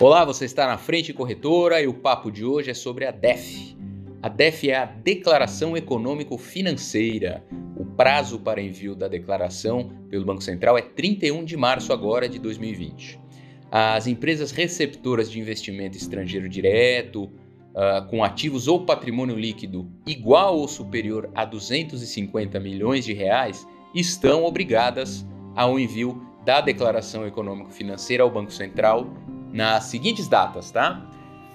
Olá, 0.00 0.24
você 0.24 0.46
está 0.46 0.66
na 0.66 0.78
Frente 0.78 1.12
Corretora 1.12 1.82
e 1.82 1.86
o 1.86 1.92
papo 1.92 2.30
de 2.30 2.42
hoje 2.42 2.70
é 2.70 2.74
sobre 2.74 3.04
a 3.04 3.10
DEF. 3.10 3.76
A 4.22 4.30
DEF 4.30 4.70
é 4.70 4.74
a 4.74 4.86
Declaração 4.86 5.76
Econômico 5.76 6.38
Financeira. 6.38 7.44
O 7.76 7.84
prazo 7.84 8.38
para 8.38 8.62
envio 8.62 8.94
da 8.94 9.08
declaração 9.08 9.90
pelo 10.08 10.24
Banco 10.24 10.42
Central 10.42 10.78
é 10.78 10.80
31 10.80 11.44
de 11.44 11.54
março 11.54 11.92
agora 11.92 12.30
de 12.30 12.38
2020. 12.38 13.20
As 13.70 14.06
empresas 14.06 14.52
receptoras 14.52 15.30
de 15.30 15.38
investimento 15.38 15.98
estrangeiro 15.98 16.48
direto, 16.48 17.24
uh, 17.24 18.08
com 18.08 18.24
ativos 18.24 18.68
ou 18.68 18.86
patrimônio 18.86 19.36
líquido 19.36 19.86
igual 20.06 20.56
ou 20.56 20.66
superior 20.66 21.30
a 21.34 21.44
250 21.44 22.58
milhões 22.58 23.04
de 23.04 23.12
reais, 23.12 23.68
estão 23.94 24.44
obrigadas 24.44 25.26
ao 25.54 25.78
envio 25.78 26.26
da 26.42 26.62
declaração 26.62 27.26
econômico-financeira 27.26 28.22
ao 28.22 28.30
Banco 28.30 28.50
Central 28.50 29.06
nas 29.52 29.84
seguintes 29.84 30.28
datas, 30.28 30.70
tá? 30.70 31.06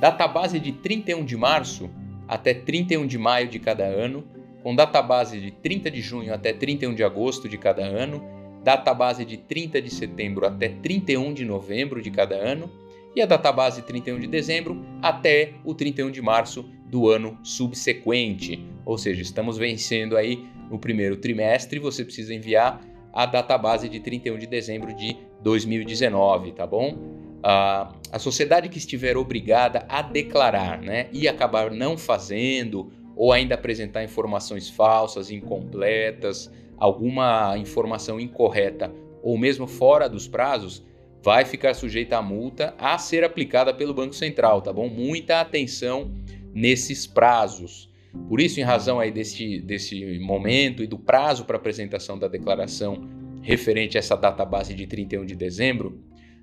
Database 0.00 0.58
de 0.58 0.72
31 0.72 1.24
de 1.24 1.36
março 1.36 1.90
até 2.26 2.54
31 2.54 3.06
de 3.06 3.18
maio 3.18 3.48
de 3.48 3.58
cada 3.58 3.84
ano, 3.84 4.24
com 4.62 4.74
database 4.74 5.40
de 5.40 5.50
30 5.50 5.90
de 5.90 6.00
junho 6.00 6.32
até 6.32 6.52
31 6.52 6.94
de 6.94 7.04
agosto 7.04 7.48
de 7.48 7.58
cada 7.58 7.84
ano, 7.84 8.22
database 8.62 9.24
de 9.24 9.36
30 9.36 9.82
de 9.82 9.90
setembro 9.90 10.46
até 10.46 10.68
31 10.68 11.34
de 11.34 11.44
novembro 11.44 12.00
de 12.00 12.10
cada 12.10 12.36
ano 12.36 12.70
e 13.14 13.20
a 13.20 13.26
database 13.26 13.82
31 13.82 14.20
de 14.20 14.26
dezembro 14.26 14.82
até 15.02 15.54
o 15.64 15.74
31 15.74 16.10
de 16.10 16.22
março 16.22 16.64
do 16.86 17.08
ano 17.08 17.38
subsequente. 17.42 18.64
Ou 18.84 18.96
seja, 18.96 19.20
estamos 19.20 19.58
vencendo 19.58 20.16
aí 20.16 20.46
no 20.70 20.78
primeiro 20.78 21.16
trimestre, 21.16 21.78
você 21.78 22.04
precisa 22.04 22.34
enviar 22.34 22.80
a 23.12 23.26
database 23.26 23.88
de 23.88 24.00
31 24.00 24.38
de 24.38 24.46
dezembro 24.46 24.94
de 24.94 25.16
2019, 25.42 26.52
tá 26.52 26.66
bom? 26.66 26.96
Uh, 27.42 27.92
a 28.12 28.18
sociedade 28.18 28.68
que 28.68 28.78
estiver 28.78 29.16
obrigada 29.16 29.84
a 29.88 30.00
declarar 30.00 30.80
né, 30.80 31.08
e 31.12 31.26
acabar 31.26 31.72
não 31.72 31.98
fazendo 31.98 32.92
ou 33.16 33.32
ainda 33.32 33.56
apresentar 33.56 34.04
informações 34.04 34.70
falsas, 34.70 35.30
incompletas, 35.30 36.50
alguma 36.78 37.58
informação 37.58 38.20
incorreta 38.20 38.92
ou 39.22 39.36
mesmo 39.36 39.66
fora 39.66 40.08
dos 40.08 40.28
prazos, 40.28 40.84
vai 41.22 41.44
ficar 41.44 41.74
sujeita 41.74 42.16
a 42.16 42.22
multa 42.22 42.74
a 42.78 42.98
ser 42.98 43.24
aplicada 43.24 43.72
pelo 43.72 43.94
Banco 43.94 44.14
Central, 44.14 44.60
tá 44.60 44.72
bom? 44.72 44.88
Muita 44.88 45.40
atenção 45.40 46.12
nesses 46.52 47.06
prazos. 47.06 47.90
Por 48.28 48.40
isso, 48.40 48.60
em 48.60 48.62
razão 48.62 49.00
aí 49.00 49.10
desse, 49.10 49.60
desse 49.60 50.18
momento 50.18 50.82
e 50.82 50.86
do 50.86 50.98
prazo 50.98 51.44
para 51.44 51.56
apresentação 51.56 52.18
da 52.18 52.28
declaração 52.28 53.08
referente 53.40 53.96
a 53.96 54.00
essa 54.00 54.16
data 54.16 54.44
base 54.44 54.74
de 54.74 54.86
31 54.86 55.24
de 55.24 55.34
dezembro, 55.34 55.98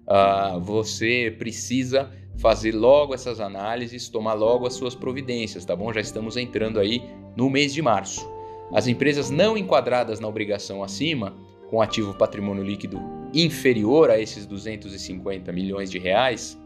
uh, 0.08 0.60
você 0.60 1.36
precisa 1.38 2.12
fazer 2.38 2.74
logo 2.74 3.14
essas 3.14 3.40
análises, 3.40 4.08
tomar 4.08 4.34
logo 4.34 4.66
as 4.66 4.74
suas 4.74 4.96
providências, 4.96 5.66
tá 5.66 5.76
bom? 5.76 5.92
Já 5.92 6.00
estamos 6.00 6.38
entrando 6.38 6.80
aí 6.80 7.04
no 7.36 7.50
mês 7.50 7.74
de 7.74 7.82
março. 7.82 8.30
As 8.74 8.88
empresas 8.88 9.30
não 9.30 9.58
enquadradas 9.58 10.20
na 10.20 10.28
obrigação 10.28 10.82
acima, 10.82 11.36
com 11.70 11.82
ativo 11.82 12.14
patrimônio 12.14 12.64
líquido 12.64 13.00
inferior 13.34 14.10
a 14.10 14.20
esses 14.20 14.46
250 14.46 15.52
milhões 15.52 15.92
de 15.92 16.00
reais, 16.00 16.58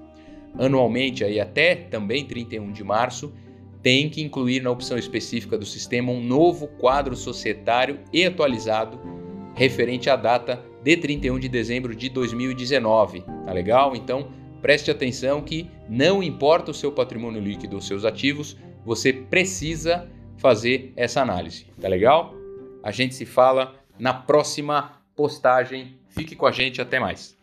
anualmente 0.57 1.23
aí 1.23 1.39
até 1.39 1.75
também 1.75 2.25
31 2.25 2.71
de 2.71 2.83
março, 2.83 3.33
tem 3.81 4.09
que 4.09 4.21
incluir 4.21 4.61
na 4.61 4.71
opção 4.71 4.97
específica 4.97 5.57
do 5.57 5.65
sistema 5.65 6.11
um 6.11 6.23
novo 6.23 6.67
quadro 6.67 7.15
societário 7.15 7.99
e 8.13 8.23
atualizado 8.23 8.99
referente 9.55 10.09
à 10.09 10.15
data 10.15 10.63
de 10.83 10.97
31 10.97 11.39
de 11.39 11.47
dezembro 11.47 11.95
de 11.95 12.09
2019. 12.09 13.21
Tá 13.45 13.53
legal? 13.53 13.95
Então, 13.95 14.29
preste 14.61 14.91
atenção 14.91 15.41
que 15.41 15.69
não 15.89 16.21
importa 16.21 16.71
o 16.71 16.73
seu 16.73 16.91
patrimônio 16.91 17.41
líquido 17.41 17.75
ou 17.75 17.81
seus 17.81 18.05
ativos, 18.05 18.57
você 18.85 19.13
precisa 19.13 20.09
fazer 20.37 20.91
essa 20.95 21.21
análise. 21.21 21.65
Tá 21.79 21.87
legal? 21.87 22.33
A 22.83 22.91
gente 22.91 23.15
se 23.15 23.25
fala 23.25 23.75
na 23.97 24.13
próxima 24.13 25.01
postagem. 25.15 25.97
Fique 26.09 26.35
com 26.35 26.45
a 26.45 26.51
gente, 26.51 26.81
até 26.81 26.99
mais. 26.99 27.37